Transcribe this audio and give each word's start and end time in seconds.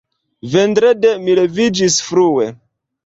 Vendrede 0.53 1.11
mi 1.27 1.35
leviĝis 1.41 1.99
frue. 2.09 2.49